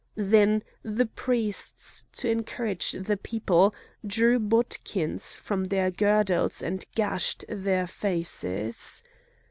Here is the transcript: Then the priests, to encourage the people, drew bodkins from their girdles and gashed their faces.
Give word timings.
Then 0.15 0.63
the 0.81 1.05
priests, 1.05 2.05
to 2.13 2.27
encourage 2.27 2.93
the 2.93 3.17
people, 3.17 3.75
drew 4.03 4.39
bodkins 4.39 5.35
from 5.35 5.65
their 5.65 5.91
girdles 5.91 6.63
and 6.63 6.83
gashed 6.95 7.45
their 7.47 7.85
faces. 7.85 9.03